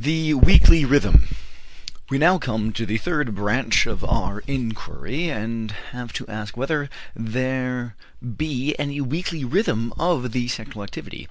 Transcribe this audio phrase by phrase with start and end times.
[0.00, 1.36] THE WEEKLY RHYTHM.
[2.10, 6.90] We now come to the third branch of our inquiry, and have to ask whether
[7.14, 11.28] there be any weekly rhythm of the sexual activity.